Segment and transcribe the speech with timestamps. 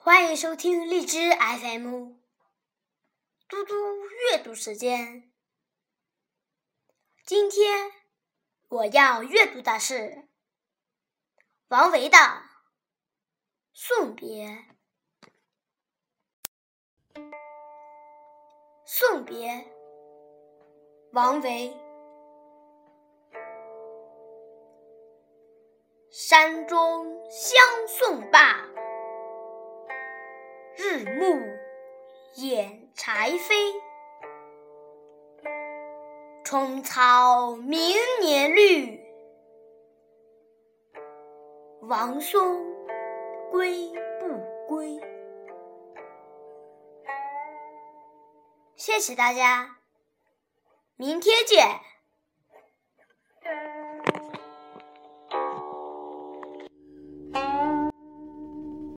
[0.00, 2.12] 欢迎收听荔枝 FM，
[3.48, 3.74] 嘟嘟
[4.30, 5.30] 阅读时间。
[7.26, 7.90] 今天
[8.68, 10.28] 我要阅读的是
[11.66, 12.16] 王维的
[13.72, 14.64] 《送别》。
[18.86, 19.66] 送别，
[21.12, 21.76] 王维。
[26.10, 28.66] 山中相送罢，
[30.98, 31.40] 日暮
[32.34, 33.54] 掩柴扉。
[36.44, 39.00] 春草明年绿，
[41.82, 42.64] 王松
[43.52, 44.98] 归不归？
[48.74, 49.76] 谢谢大家，
[50.96, 51.80] 明天见。